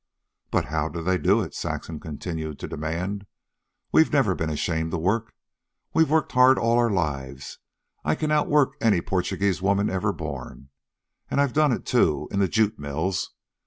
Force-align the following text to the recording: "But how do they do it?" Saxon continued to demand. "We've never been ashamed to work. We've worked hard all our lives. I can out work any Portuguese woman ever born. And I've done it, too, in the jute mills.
"But 0.49 0.65
how 0.65 0.89
do 0.89 0.99
they 1.03 1.19
do 1.19 1.43
it?" 1.43 1.53
Saxon 1.53 1.99
continued 1.99 2.57
to 2.57 2.67
demand. 2.67 3.27
"We've 3.91 4.11
never 4.11 4.33
been 4.33 4.49
ashamed 4.49 4.89
to 4.89 4.97
work. 4.97 5.31
We've 5.93 6.09
worked 6.09 6.31
hard 6.31 6.57
all 6.57 6.79
our 6.79 6.89
lives. 6.89 7.59
I 8.03 8.15
can 8.15 8.31
out 8.31 8.47
work 8.49 8.73
any 8.81 8.99
Portuguese 9.01 9.61
woman 9.61 9.91
ever 9.91 10.11
born. 10.11 10.69
And 11.29 11.39
I've 11.39 11.53
done 11.53 11.71
it, 11.71 11.85
too, 11.85 12.27
in 12.31 12.39
the 12.39 12.47
jute 12.47 12.79
mills. 12.79 13.29